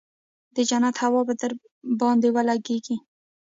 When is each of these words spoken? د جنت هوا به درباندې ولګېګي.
د 0.55 0.57
جنت 0.69 0.95
هوا 1.03 1.21
به 1.27 1.33
درباندې 1.41 2.29
ولګېګي. 2.31 2.95